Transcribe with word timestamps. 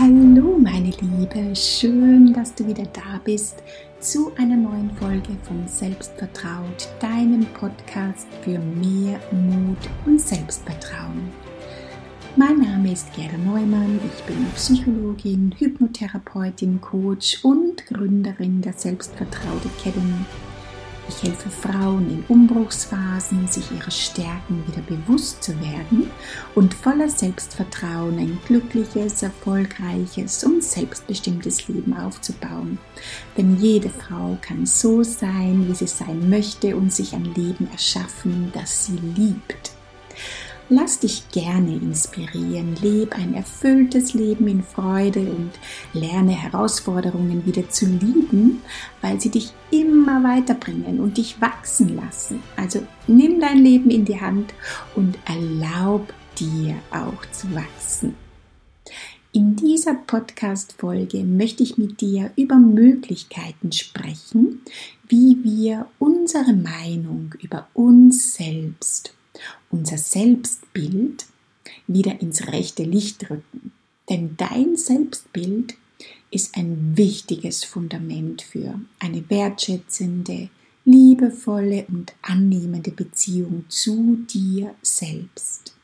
Hallo 0.00 0.56
meine 0.56 0.92
Liebe, 1.00 1.56
schön, 1.56 2.32
dass 2.32 2.54
du 2.54 2.64
wieder 2.64 2.84
da 2.92 3.20
bist 3.24 3.64
zu 3.98 4.30
einer 4.36 4.54
neuen 4.54 4.92
Folge 4.92 5.36
von 5.42 5.66
Selbstvertraut, 5.66 6.88
deinem 7.00 7.44
Podcast 7.46 8.28
für 8.42 8.60
mehr 8.60 9.18
Mut 9.32 9.90
und 10.06 10.20
Selbstvertrauen. 10.20 11.32
Mein 12.36 12.60
Name 12.60 12.92
ist 12.92 13.12
Gerda 13.12 13.38
Neumann, 13.38 13.98
ich 14.06 14.22
bin 14.22 14.46
Psychologin, 14.54 15.52
Hypnotherapeutin, 15.58 16.80
Coach 16.80 17.40
und 17.42 17.84
Gründerin 17.86 18.62
der 18.62 18.74
Selbstvertraut 18.74 19.62
Academy 19.64 20.24
ich 21.08 21.22
helfe 21.22 21.50
Frauen 21.50 22.10
in 22.10 22.24
Umbruchsphasen, 22.28 23.48
sich 23.48 23.70
ihrer 23.70 23.90
Stärken 23.90 24.64
wieder 24.66 24.82
bewusst 24.82 25.42
zu 25.42 25.58
werden 25.60 26.10
und 26.54 26.74
voller 26.74 27.08
Selbstvertrauen 27.08 28.18
ein 28.18 28.38
glückliches, 28.46 29.22
erfolgreiches 29.22 30.44
und 30.44 30.62
selbstbestimmtes 30.62 31.68
Leben 31.68 31.96
aufzubauen. 31.96 32.78
Denn 33.36 33.56
jede 33.56 33.90
Frau 33.90 34.38
kann 34.40 34.66
so 34.66 35.02
sein, 35.02 35.66
wie 35.68 35.74
sie 35.74 35.86
sein 35.86 36.28
möchte 36.28 36.76
und 36.76 36.92
sich 36.92 37.14
ein 37.14 37.24
Leben 37.34 37.68
erschaffen, 37.72 38.50
das 38.52 38.86
sie 38.86 38.98
liebt. 39.16 39.77
Lass 40.70 41.00
dich 41.00 41.30
gerne 41.30 41.76
inspirieren, 41.76 42.76
leb 42.82 43.16
ein 43.16 43.32
erfülltes 43.32 44.12
Leben 44.12 44.48
in 44.48 44.62
Freude 44.62 45.20
und 45.20 45.52
lerne 45.94 46.32
Herausforderungen 46.32 47.46
wieder 47.46 47.70
zu 47.70 47.86
lieben, 47.86 48.60
weil 49.00 49.18
sie 49.18 49.30
dich 49.30 49.54
immer 49.70 50.22
weiterbringen 50.22 51.00
und 51.00 51.16
dich 51.16 51.40
wachsen 51.40 51.96
lassen. 51.96 52.42
Also 52.56 52.82
nimm 53.06 53.40
dein 53.40 53.64
Leben 53.64 53.88
in 53.88 54.04
die 54.04 54.20
Hand 54.20 54.52
und 54.94 55.18
erlaub 55.24 56.12
dir 56.38 56.74
auch 56.90 57.24
zu 57.32 57.54
wachsen. 57.54 58.14
In 59.32 59.56
dieser 59.56 59.94
Podcast-Folge 59.94 61.24
möchte 61.24 61.62
ich 61.62 61.78
mit 61.78 62.02
dir 62.02 62.30
über 62.36 62.56
Möglichkeiten 62.56 63.72
sprechen, 63.72 64.60
wie 65.08 65.38
wir 65.42 65.86
unsere 65.98 66.52
Meinung 66.52 67.34
über 67.40 67.68
uns 67.72 68.34
selbst 68.34 69.14
unser 69.70 69.98
Selbstbild 69.98 71.26
wieder 71.86 72.20
ins 72.20 72.46
rechte 72.46 72.82
Licht 72.82 73.30
rücken. 73.30 73.72
Denn 74.08 74.36
dein 74.36 74.76
Selbstbild 74.76 75.74
ist 76.30 76.56
ein 76.56 76.96
wichtiges 76.96 77.64
Fundament 77.64 78.42
für 78.42 78.80
eine 78.98 79.28
wertschätzende, 79.28 80.48
liebevolle 80.84 81.86
und 81.88 82.14
annehmende 82.22 82.90
Beziehung 82.90 83.64
zu 83.68 84.18
dir 84.30 84.74
selbst. 84.82 85.77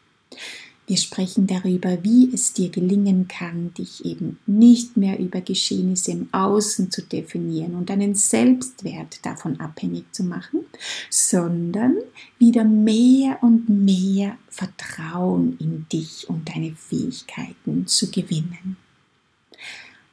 Wir 0.87 0.99
sprechen 0.99 1.47
darüber, 1.47 2.05
wie 2.05 2.31
es 2.35 2.53
dir 2.53 2.69
gelingen 2.69 3.27
kann, 3.27 3.73
dich 3.73 4.05
eben 4.05 4.39
nicht 4.47 4.99
mehr 4.99 5.19
über 5.19 5.41
Geschehnisse 5.41 6.11
im 6.11 6.29
Außen 6.33 6.91
zu 6.91 7.01
definieren 7.01 7.75
und 7.75 7.89
deinen 7.89 8.15
Selbstwert 8.15 9.25
davon 9.25 9.59
abhängig 9.61 10.05
zu 10.13 10.25
machen, 10.25 10.61
sondern 11.09 11.97
wieder 12.39 12.65
mehr 12.65 13.39
und 13.43 13.71
mehr 13.71 14.37
Vertrauen 14.51 15.57
in 15.59 15.87
dich 15.91 16.29
und 16.29 16.51
deine 16.51 16.75
Fähigkeiten 16.75 17.87
zu 17.87 18.11
gewinnen. 18.11 18.77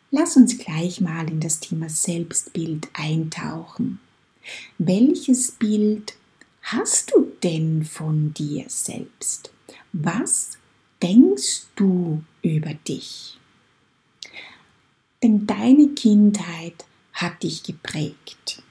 Lass 0.10 0.38
uns 0.38 0.58
gleich 0.58 1.02
mal 1.02 1.30
in 1.30 1.42
das 1.42 1.60
Thema 1.60 1.90
Selbstbild 1.90 2.88
eintauchen. 2.94 4.00
Welches 4.78 5.52
Bild 5.52 6.14
hast 6.62 7.12
du 7.14 7.28
denn 7.44 7.84
von 7.84 8.34
dir 8.34 8.66
selbst? 8.68 9.52
Was 9.94 10.58
denkst 11.02 11.68
du 11.76 12.24
über 12.42 12.74
dich? 12.74 13.38
Denn 15.24 15.46
deine 15.46 15.90
Kindheit 15.90 16.86
hat 17.14 17.44
dich 17.44 17.64
geprägt. 17.64 18.64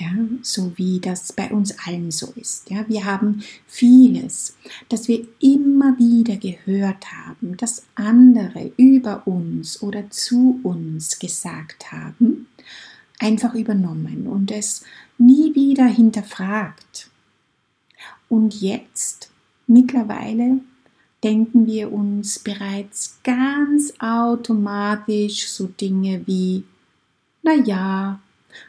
Ja, 0.00 0.12
so 0.42 0.72
wie 0.76 1.00
das 1.00 1.32
bei 1.32 1.50
uns 1.50 1.76
allen 1.84 2.12
so 2.12 2.32
ist. 2.36 2.70
Ja, 2.70 2.88
wir 2.88 3.04
haben 3.04 3.42
vieles, 3.66 4.56
das 4.88 5.08
wir 5.08 5.26
immer 5.40 5.98
wieder 5.98 6.36
gehört 6.36 7.12
haben, 7.12 7.56
das 7.56 7.82
andere 7.96 8.70
über 8.76 9.26
uns 9.26 9.82
oder 9.82 10.08
zu 10.08 10.60
uns 10.62 11.18
gesagt 11.18 11.90
haben, 11.90 12.46
einfach 13.18 13.54
übernommen 13.54 14.28
und 14.28 14.52
es 14.52 14.84
nie 15.18 15.52
wieder 15.56 15.86
hinterfragt. 15.86 17.10
Und 18.28 18.60
jetzt, 18.60 19.30
mittlerweile, 19.66 20.60
denken 21.22 21.66
wir 21.66 21.92
uns 21.92 22.38
bereits 22.38 23.18
ganz 23.24 23.92
automatisch 23.98 25.48
so 25.48 25.66
Dinge 25.66 26.26
wie, 26.26 26.64
na 27.42 27.54
ja, 27.54 28.20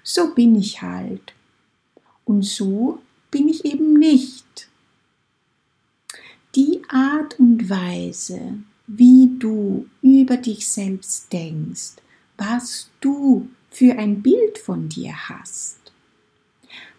so 0.03 0.33
bin 0.33 0.55
ich 0.55 0.81
halt. 0.81 1.33
Und 2.25 2.43
so 2.43 3.01
bin 3.31 3.47
ich 3.47 3.65
eben 3.65 3.93
nicht. 3.93 4.67
Die 6.55 6.81
Art 6.89 7.39
und 7.39 7.69
Weise, 7.69 8.59
wie 8.87 9.29
du 9.37 9.87
über 10.01 10.37
dich 10.37 10.67
selbst 10.67 11.31
denkst, 11.31 11.93
was 12.37 12.89
du 13.01 13.49
für 13.69 13.97
ein 13.97 14.21
Bild 14.21 14.57
von 14.57 14.89
dir 14.89 15.29
hast, 15.29 15.77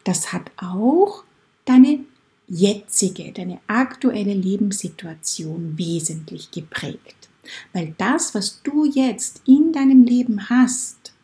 das 0.04 0.32
hat 0.32 0.50
auch 0.56 1.24
deine 1.64 2.04
jetzige, 2.50 3.32
deine 3.32 3.60
aktuelle 3.68 4.34
Lebenssituation 4.34 5.78
wesentlich 5.78 6.50
geprägt. 6.50 7.28
Weil 7.72 7.94
das, 7.96 8.34
was 8.34 8.62
du 8.62 8.84
jetzt 8.84 9.42
in 9.46 9.72
deinem 9.72 10.04
Leben 10.04 10.50
hast, 10.50 11.14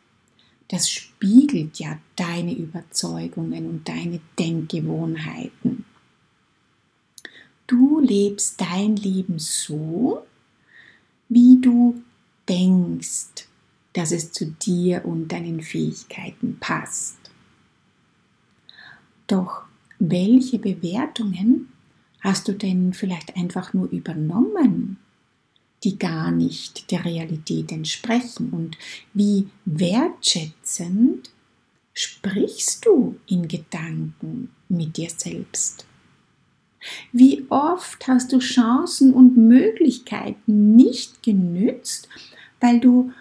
das 0.68 0.88
spiegelt 0.88 1.78
ja 1.78 1.98
deine 2.16 2.54
Überzeugungen 2.54 3.68
und 3.68 3.88
deine 3.88 4.20
Denkgewohnheiten. 4.38 5.84
Du 7.66 8.00
lebst 8.00 8.60
dein 8.60 8.96
Leben 8.96 9.38
so, 9.38 10.24
wie 11.28 11.60
du 11.60 12.02
denkst, 12.48 13.48
dass 13.92 14.12
es 14.12 14.32
zu 14.32 14.46
dir 14.46 15.04
und 15.04 15.28
deinen 15.28 15.62
Fähigkeiten 15.62 16.58
passt. 16.60 17.16
Doch 19.26 19.65
welche 19.98 20.58
Bewertungen 20.58 21.68
hast 22.20 22.48
du 22.48 22.52
denn 22.52 22.92
vielleicht 22.92 23.36
einfach 23.36 23.72
nur 23.72 23.88
übernommen, 23.90 24.98
die 25.84 25.98
gar 25.98 26.30
nicht 26.30 26.90
der 26.90 27.04
Realität 27.04 27.72
entsprechen? 27.72 28.50
Und 28.50 28.76
wie 29.14 29.48
wertschätzend 29.64 31.30
sprichst 31.92 32.84
du 32.84 33.16
in 33.28 33.48
Gedanken 33.48 34.50
mit 34.68 34.96
dir 34.96 35.10
selbst? 35.10 35.86
Wie 37.12 37.46
oft 37.48 38.06
hast 38.06 38.32
du 38.32 38.38
Chancen 38.38 39.12
und 39.12 39.36
Möglichkeiten 39.36 40.76
nicht 40.76 41.22
genützt, 41.22 42.08
weil 42.60 42.80
du 42.80 43.12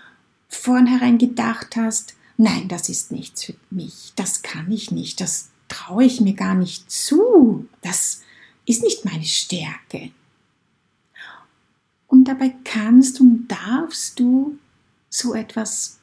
vornherein 0.48 1.18
gedacht 1.18 1.76
hast, 1.76 2.16
nein, 2.38 2.68
das 2.68 2.90
ist 2.90 3.12
nichts 3.12 3.46
für 3.46 3.56
mich, 3.70 4.14
das 4.16 4.42
kann 4.42 4.72
ich 4.72 4.92
nicht, 4.92 5.20
das 5.22 5.50
traue 5.76 6.06
ich 6.06 6.22
mir 6.22 6.34
gar 6.34 6.56
nicht 6.56 6.90
zu. 6.90 7.68
Das 7.82 8.22
ist 8.66 8.82
nicht 8.82 9.04
meine 9.04 9.26
Stärke. 9.26 10.12
Und 12.08 12.26
dabei 12.26 12.56
kannst 12.64 13.20
und 13.20 13.48
darfst 13.50 14.20
du 14.20 14.58
so 15.10 15.34
etwas 15.34 16.00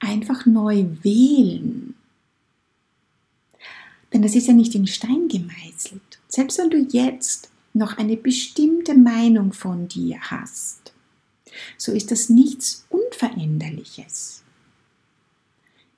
einfach 0.00 0.44
neu 0.44 0.86
wählen. 1.02 1.94
Denn 4.12 4.22
das 4.22 4.34
ist 4.34 4.48
ja 4.48 4.54
nicht 4.54 4.74
in 4.74 4.88
Stein 4.88 5.28
gemeißelt. 5.28 6.20
Selbst 6.28 6.58
wenn 6.58 6.70
du 6.70 6.78
jetzt 6.78 7.50
noch 7.74 7.98
eine 7.98 8.16
bestimmte 8.16 8.94
Meinung 8.94 9.52
von 9.52 9.86
dir 9.86 10.20
hast, 10.20 10.92
so 11.78 11.92
ist 11.92 12.10
das 12.10 12.28
nichts 12.28 12.86
Unveränderliches. 12.88 14.41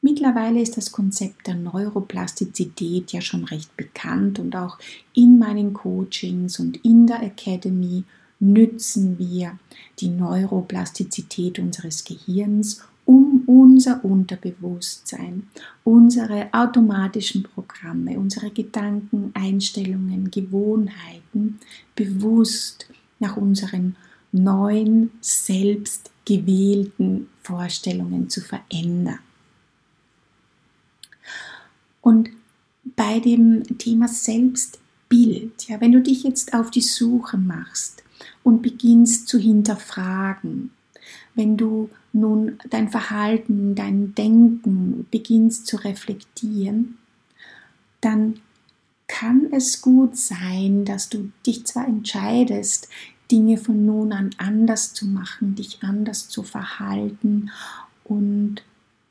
Mittlerweile 0.05 0.61
ist 0.61 0.77
das 0.77 0.93
Konzept 0.93 1.47
der 1.47 1.55
Neuroplastizität 1.55 3.13
ja 3.13 3.23
schon 3.23 3.45
recht 3.45 3.75
bekannt 3.75 4.39
und 4.39 4.55
auch 4.55 4.77
in 5.15 5.39
meinen 5.39 5.73
Coachings 5.73 6.61
und 6.61 6.77
in 6.85 7.07
der 7.07 7.23
Academy 7.23 8.05
nützen 8.39 9.19
wir 9.19 9.59
die 10.01 10.11
Neuroplastizität 10.11 11.59
unseres 11.59 12.05
Gehirns, 12.05 12.83
um 13.07 13.45
unser 13.47 14.05
Unterbewusstsein, 14.05 15.49
unsere 15.85 16.53
automatischen 16.53 17.43
Programme, 17.43 18.19
unsere 18.19 18.51
Gedanken, 18.51 19.31
Einstellungen, 19.33 20.31
Gewohnheiten 20.31 21.61
bewusst 21.97 22.91
nach 23.21 23.39
unseren 23.39 23.97
neuen, 24.33 25.13
selbst 25.23 26.11
gewählten 26.27 27.29
Vorstellungen 27.43 28.29
zu 28.29 28.43
verändern. 28.43 29.21
Und 32.05 32.29
bei 32.97 33.19
dem 33.19 33.63
Thema 33.79 34.09
Selbstbild, 34.09 35.69
ja, 35.69 35.81
wenn 35.81 35.93
du 35.93 36.03
dich 36.03 36.23
jetzt 36.23 36.53
auf 36.53 36.71
die 36.71 36.83
Suche 36.83 37.39
machst 37.39 38.05
und 38.43 38.61
beginnst 38.61 39.27
zu 39.27 39.39
hinterfragen, 39.39 40.71
wenn 41.35 41.57
du 41.57 41.89
nun 42.13 42.59
dein 42.69 42.91
Verhalten, 42.91 43.75
dein 43.75 44.15
Denken 44.15 45.07
beginnst 45.11 45.67
zu 45.67 45.77
reflektieren, 45.77 46.99
dann 48.03 48.35
kann 49.07 49.49
es 49.51 49.81
gut 49.81 50.19
sein, 50.19 50.85
dass 50.85 51.09
du 51.09 51.33
dich 51.47 51.65
zwar 51.65 51.89
entscheidest, 51.89 52.87
Dinge 53.31 53.57
von 53.57 53.87
nun 53.87 54.13
an 54.13 54.29
anders 54.37 54.93
zu 54.93 55.07
machen, 55.07 55.55
dich 55.55 55.83
anders 55.83 56.29
zu 56.29 56.43
verhalten 56.43 57.51
und 58.05 58.63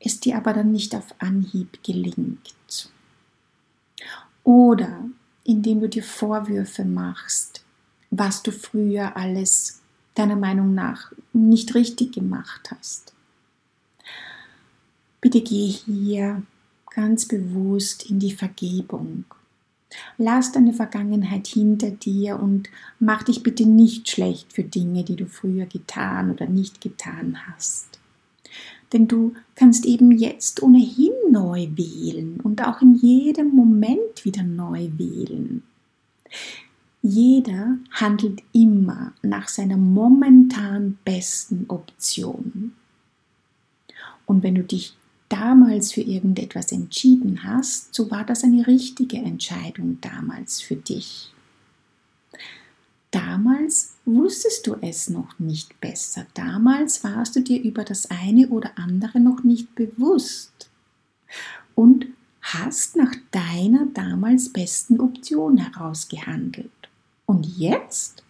es 0.06 0.20
dir 0.20 0.36
aber 0.36 0.52
dann 0.52 0.72
nicht 0.72 0.94
auf 0.94 1.14
Anhieb 1.18 1.82
gelingt. 1.82 2.90
Oder 4.42 5.04
indem 5.44 5.80
du 5.80 5.88
dir 5.88 6.02
Vorwürfe 6.02 6.84
machst, 6.84 7.64
was 8.10 8.42
du 8.42 8.52
früher 8.52 9.16
alles 9.16 9.80
deiner 10.14 10.36
Meinung 10.36 10.74
nach 10.74 11.12
nicht 11.32 11.74
richtig 11.74 12.12
gemacht 12.12 12.70
hast. 12.70 13.12
Bitte 15.20 15.40
geh 15.40 15.66
hier 15.68 16.42
ganz 16.94 17.26
bewusst 17.26 18.08
in 18.08 18.18
die 18.18 18.32
Vergebung. 18.32 19.24
Lass 20.18 20.52
deine 20.52 20.72
Vergangenheit 20.72 21.46
hinter 21.46 21.90
dir 21.90 22.38
und 22.40 22.68
mach 22.98 23.22
dich 23.22 23.42
bitte 23.42 23.64
nicht 23.64 24.08
schlecht 24.08 24.52
für 24.52 24.64
Dinge, 24.64 25.04
die 25.04 25.16
du 25.16 25.26
früher 25.26 25.66
getan 25.66 26.30
oder 26.30 26.46
nicht 26.46 26.80
getan 26.80 27.38
hast. 27.46 27.93
Denn 28.94 29.08
du 29.08 29.34
kannst 29.56 29.84
eben 29.84 30.12
jetzt 30.12 30.62
ohnehin 30.62 31.12
neu 31.30 31.66
wählen 31.74 32.40
und 32.40 32.62
auch 32.62 32.80
in 32.80 32.94
jedem 32.94 33.48
Moment 33.48 34.24
wieder 34.24 34.44
neu 34.44 34.88
wählen. 34.96 35.64
Jeder 37.02 37.76
handelt 37.90 38.40
immer 38.52 39.12
nach 39.20 39.48
seiner 39.48 39.76
momentan 39.76 40.96
besten 41.04 41.66
Option. 41.68 42.72
Und 44.26 44.42
wenn 44.42 44.54
du 44.54 44.62
dich 44.62 44.96
damals 45.28 45.92
für 45.92 46.00
irgendetwas 46.00 46.70
entschieden 46.70 47.42
hast, 47.42 47.92
so 47.94 48.10
war 48.12 48.24
das 48.24 48.44
eine 48.44 48.66
richtige 48.66 49.18
Entscheidung 49.18 49.98
damals 50.00 50.62
für 50.62 50.76
dich. 50.76 51.33
Damals 53.14 53.94
wusstest 54.06 54.66
du 54.66 54.74
es 54.80 55.08
noch 55.08 55.38
nicht 55.38 55.80
besser. 55.80 56.26
Damals 56.34 57.04
warst 57.04 57.36
du 57.36 57.42
dir 57.42 57.62
über 57.62 57.84
das 57.84 58.10
eine 58.10 58.48
oder 58.48 58.72
andere 58.74 59.20
noch 59.20 59.44
nicht 59.44 59.72
bewusst 59.76 60.68
und 61.76 62.06
hast 62.42 62.96
nach 62.96 63.14
deiner 63.30 63.86
damals 63.94 64.52
besten 64.52 64.98
Option 64.98 65.58
herausgehandelt. 65.58 66.72
Und 67.24 67.46
jetzt 67.56 68.24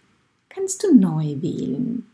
kannst 0.49 0.83
du 0.83 0.93
neu 0.93 1.41
wählen. 1.41 2.05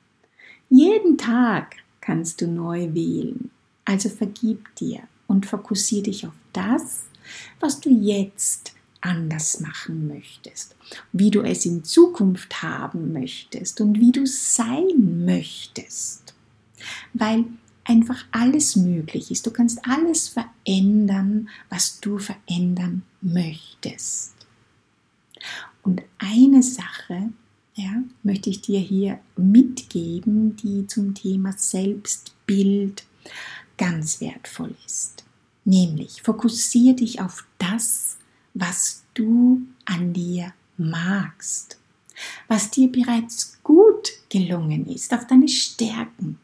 Jeden 0.70 1.18
Tag 1.18 1.76
kannst 2.00 2.40
du 2.40 2.48
neu 2.48 2.94
wählen. 2.94 3.52
Also 3.84 4.08
vergib 4.08 4.74
dir 4.78 5.02
und 5.28 5.46
fokussiere 5.46 6.04
dich 6.04 6.26
auf 6.26 6.36
das, 6.54 7.04
was 7.60 7.82
du 7.82 7.90
jetzt 7.90 8.72
anders 9.02 9.60
machen 9.60 10.08
möchtest, 10.08 10.76
wie 11.12 11.32
du 11.32 11.42
es 11.42 11.66
in 11.66 11.84
Zukunft 11.84 12.62
haben 12.62 13.14
möchtest 13.14 13.82
und 13.82 14.00
wie 14.00 14.12
du 14.12 14.26
sein 14.26 15.26
möchtest. 15.26 16.34
Weil 17.14 17.46
einfach 17.84 18.24
alles 18.32 18.76
möglich 18.76 19.32
ist. 19.32 19.46
Du 19.46 19.52
kannst 19.52 19.80
alles 19.88 20.30
verändern, 20.30 21.50
was 21.70 22.00
du 22.00 22.20
verändern 22.20 23.04
möchtest. 23.22 24.34
Und 25.84 26.02
eine 26.20 26.62
Sache 26.62 27.32
ja, 27.76 28.04
möchte 28.24 28.50
ich 28.50 28.62
dir 28.62 28.80
hier 28.80 29.20
mitgeben, 29.36 30.56
die 30.58 30.88
zum 30.88 31.16
Thema 31.16 31.54
Selbstbild 31.54 33.04
ganz 33.78 34.22
wertvoll 34.22 34.76
ist. 34.86 35.24
Nämlich 35.66 36.22
fokussiere 36.22 36.96
dich 36.96 37.22
auf 37.22 37.46
das, 37.58 38.18
was 38.54 39.04
du 39.14 39.62
an 39.86 40.14
dir 40.14 40.54
magst, 40.78 41.78
was 42.48 42.72
dir 42.72 42.92
bereits 42.92 43.62
gut 43.64 44.12
gelungen 44.30 44.88
ist, 44.88 45.14
auf 45.14 45.28
deine 45.28 45.48
Stärken. 45.48 46.40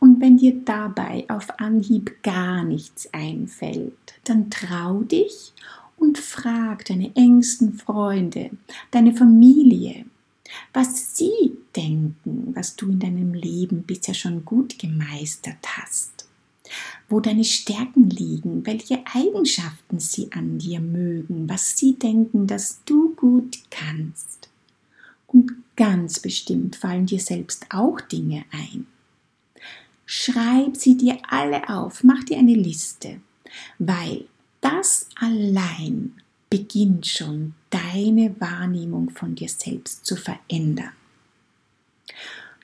Und 0.00 0.20
wenn 0.20 0.38
dir 0.38 0.54
dabei 0.64 1.24
auf 1.28 1.60
Anhieb 1.60 2.22
gar 2.22 2.64
nichts 2.64 3.12
einfällt, 3.12 3.92
dann 4.24 4.50
trau 4.50 5.02
dich 5.02 5.52
und 5.96 6.18
frag 6.18 6.84
deine 6.86 7.14
engsten 7.16 7.74
Freunde, 7.74 8.50
deine 8.90 9.14
Familie, 9.14 10.06
was 10.72 11.16
sie 11.16 11.56
denken, 11.76 12.52
was 12.54 12.76
du 12.76 12.90
in 12.90 12.98
deinem 12.98 13.34
Leben 13.34 13.82
bisher 13.82 14.14
schon 14.14 14.44
gut 14.44 14.78
gemeistert 14.78 15.58
hast 15.76 16.17
wo 17.08 17.20
deine 17.20 17.44
Stärken 17.44 18.10
liegen, 18.10 18.66
welche 18.66 19.02
Eigenschaften 19.14 20.00
sie 20.00 20.30
an 20.32 20.58
dir 20.58 20.80
mögen, 20.80 21.48
was 21.48 21.76
sie 21.76 21.94
denken, 21.94 22.46
dass 22.46 22.80
du 22.84 23.14
gut 23.14 23.58
kannst. 23.70 24.48
Und 25.26 25.52
ganz 25.76 26.20
bestimmt 26.20 26.76
fallen 26.76 27.06
dir 27.06 27.20
selbst 27.20 27.66
auch 27.70 28.00
Dinge 28.00 28.44
ein. 28.50 28.86
Schreib 30.06 30.76
sie 30.76 30.96
dir 30.96 31.18
alle 31.28 31.68
auf, 31.68 32.02
mach 32.02 32.24
dir 32.24 32.38
eine 32.38 32.54
Liste, 32.54 33.20
weil 33.78 34.24
das 34.60 35.08
allein 35.16 36.14
beginnt 36.50 37.06
schon 37.06 37.54
deine 37.68 38.34
Wahrnehmung 38.40 39.10
von 39.10 39.34
dir 39.34 39.48
selbst 39.48 40.06
zu 40.06 40.16
verändern. 40.16 40.92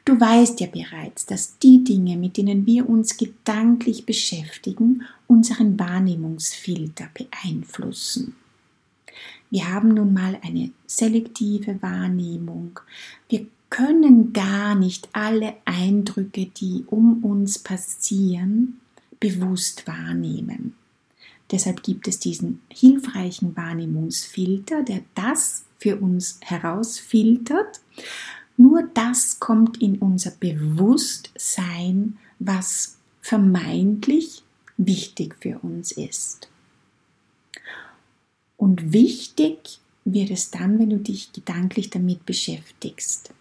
Du 0.04 0.20
weißt 0.20 0.60
ja 0.60 0.66
bereits, 0.66 1.24
dass 1.24 1.58
die 1.58 1.82
Dinge, 1.82 2.18
mit 2.18 2.36
denen 2.36 2.66
wir 2.66 2.88
uns 2.88 3.16
gedanklich 3.16 4.04
beschäftigen, 4.04 5.02
unseren 5.26 5.78
Wahrnehmungsfilter 5.78 7.08
beeinflussen. 7.14 8.36
Wir 9.50 9.72
haben 9.72 9.94
nun 9.94 10.12
mal 10.12 10.38
eine 10.42 10.72
selektive 10.86 11.80
Wahrnehmung. 11.80 12.80
Wir 13.30 13.46
können 13.70 14.34
gar 14.34 14.74
nicht 14.74 15.08
alle 15.12 15.54
Eindrücke, 15.64 16.46
die 16.46 16.84
um 16.86 17.24
uns 17.24 17.58
passieren, 17.58 18.80
bewusst 19.20 19.86
wahrnehmen. 19.86 20.74
Deshalb 21.50 21.82
gibt 21.82 22.08
es 22.08 22.18
diesen 22.18 22.60
hilfreichen 22.68 23.56
Wahrnehmungsfilter, 23.56 24.82
der 24.82 25.00
das 25.14 25.64
für 25.78 25.96
uns 25.96 26.40
herausfiltert 26.42 27.80
nur 28.56 28.84
das 28.94 29.40
kommt 29.40 29.80
in 29.82 29.98
unser 29.98 30.30
Bewusstsein, 30.32 32.18
was 32.38 32.98
vermeintlich 33.20 34.42
wichtig 34.76 35.36
für 35.40 35.58
uns 35.60 35.92
ist. 35.92 36.48
Und 38.56 38.92
wichtig 38.92 39.80
wird 40.04 40.30
es 40.30 40.50
dann, 40.50 40.78
wenn 40.78 40.90
du 40.90 40.98
dich 40.98 41.32
gedanklich 41.32 41.90
damit 41.90 42.24
beschäftigst. 42.26 43.32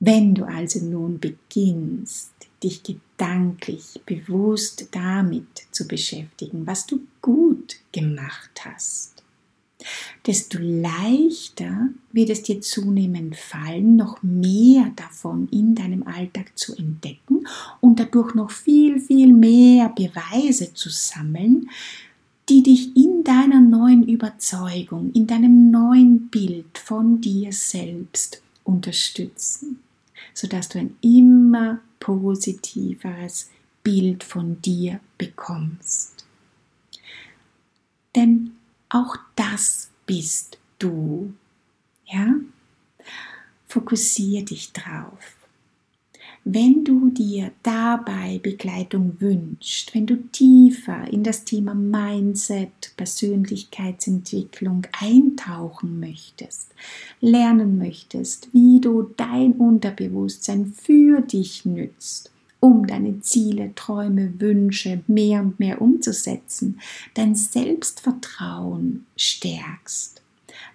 Wenn 0.00 0.34
du 0.34 0.44
also 0.44 0.80
nun 0.80 1.20
beginnst, 1.20 2.32
dich 2.62 2.82
gedanklich 2.82 4.00
bewusst 4.06 4.88
damit 4.90 5.46
zu 5.70 5.86
beschäftigen, 5.86 6.66
was 6.66 6.86
du 6.86 7.06
gut 7.20 7.76
gemacht 7.92 8.64
hast, 8.64 9.21
desto 10.26 10.58
leichter 10.60 11.88
wird 12.12 12.30
es 12.30 12.42
dir 12.42 12.60
zunehmend 12.60 13.36
fallen, 13.36 13.96
noch 13.96 14.22
mehr 14.22 14.92
davon 14.96 15.48
in 15.50 15.74
deinem 15.74 16.06
Alltag 16.06 16.58
zu 16.58 16.74
entdecken 16.76 17.46
und 17.80 17.98
dadurch 17.98 18.34
noch 18.34 18.50
viel, 18.50 19.00
viel 19.00 19.32
mehr 19.32 19.88
Beweise 19.90 20.74
zu 20.74 20.88
sammeln, 20.90 21.68
die 22.48 22.62
dich 22.62 22.96
in 22.96 23.24
deiner 23.24 23.60
neuen 23.60 24.06
Überzeugung, 24.08 25.12
in 25.12 25.26
deinem 25.26 25.70
neuen 25.70 26.28
Bild 26.28 26.76
von 26.76 27.20
dir 27.20 27.52
selbst 27.52 28.42
unterstützen, 28.64 29.80
sodass 30.34 30.68
du 30.68 30.78
ein 30.78 30.96
immer 31.00 31.80
positiveres 32.00 33.50
Bild 33.82 34.24
von 34.24 34.60
dir 34.60 35.00
bekommst. 35.18 36.24
Denn 38.14 38.52
auch 38.92 39.16
das 39.36 39.90
bist 40.06 40.58
du. 40.78 41.32
Ja? 42.06 42.34
Fokussiere 43.66 44.44
dich 44.44 44.72
drauf. 44.72 45.36
Wenn 46.44 46.82
du 46.84 47.10
dir 47.10 47.52
dabei 47.62 48.40
Begleitung 48.42 49.20
wünschst, 49.20 49.94
wenn 49.94 50.06
du 50.06 50.16
tiefer 50.16 51.06
in 51.12 51.22
das 51.22 51.44
Thema 51.44 51.72
Mindset, 51.72 52.92
Persönlichkeitsentwicklung 52.96 54.82
eintauchen 55.00 56.00
möchtest, 56.00 56.74
lernen 57.20 57.78
möchtest, 57.78 58.52
wie 58.52 58.80
du 58.80 59.14
dein 59.16 59.52
Unterbewusstsein 59.52 60.66
für 60.66 61.20
dich 61.20 61.64
nützt, 61.64 62.31
um 62.62 62.86
deine 62.86 63.20
Ziele, 63.20 63.74
Träume, 63.74 64.40
Wünsche 64.40 65.02
mehr 65.08 65.40
und 65.40 65.58
mehr 65.58 65.82
umzusetzen, 65.82 66.80
dein 67.14 67.34
Selbstvertrauen 67.34 69.04
stärkst, 69.16 70.22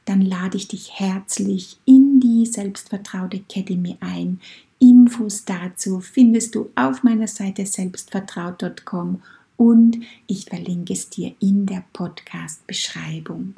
dann 0.06 0.22
lade 0.22 0.58
ich 0.58 0.68
dich 0.68 1.00
herzlich 1.00 1.78
in 1.86 2.20
die 2.20 2.46
Selbstvertraute 2.46 3.38
Academy 3.38 3.98
ein, 4.02 4.42
in 4.80 4.98
Infos 5.08 5.46
dazu 5.46 6.02
findest 6.02 6.54
du 6.54 6.70
auf 6.76 7.02
meiner 7.02 7.28
Seite 7.28 7.66
selbstvertraut.com 7.66 9.22
und 9.56 10.00
ich 10.28 10.46
verlinke 10.46 10.94
es 10.94 11.10
dir 11.10 11.34
in 11.40 11.66
der 11.66 11.84
Podcast-Beschreibung. 11.94 13.56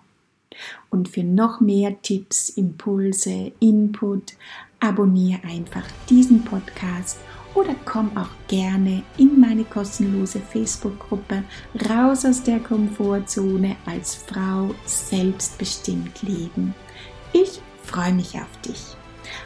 Und 0.91 1.09
für 1.09 1.23
noch 1.23 1.59
mehr 1.59 1.99
Tipps, 2.03 2.49
Impulse, 2.49 3.51
Input, 3.59 4.33
abonniere 4.79 5.43
einfach 5.43 5.85
diesen 6.07 6.45
Podcast 6.45 7.17
oder 7.59 7.75
komm 7.85 8.15
auch 8.15 8.29
gerne 8.47 9.03
in 9.17 9.39
meine 9.39 9.65
kostenlose 9.65 10.39
Facebook-Gruppe 10.39 11.43
Raus 11.89 12.25
aus 12.25 12.41
der 12.43 12.59
Komfortzone 12.59 13.75
als 13.85 14.15
Frau 14.15 14.73
selbstbestimmt 14.85 16.21
leben. 16.23 16.73
Ich 17.33 17.61
freue 17.83 18.13
mich 18.13 18.35
auf 18.35 18.61
dich, 18.65 18.95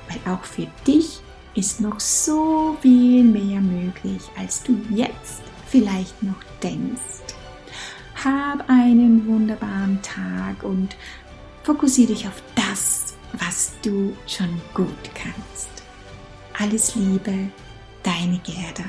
weil 0.10 0.34
auch 0.34 0.43
für 0.43 0.67
dich 0.86 1.22
ist 1.55 1.82
noch 1.82 2.00
so 2.00 2.77
viel 2.82 3.24
mehr 3.24 3.62
möglich, 3.62 4.22
als 4.38 4.63
du 4.63 4.77
jetzt 4.89 5.41
vielleicht 5.67 6.22
noch 6.24 6.41
denkst. 6.62 7.01
Hab 8.24 8.70
einen 8.70 9.25
wunderbaren 9.27 10.00
Tag 10.01 10.63
und 10.63 10.96
fokussiere 11.63 12.13
dich 12.13 12.27
auf 12.27 12.41
das, 12.55 13.15
was 13.34 13.74
du 13.82 14.15
schon 14.27 14.62
gut 14.74 14.88
kannst. 15.15 15.70
Alles 16.60 16.96
Liebe, 16.96 17.50
deine 18.03 18.38
Gerda. 18.38 18.83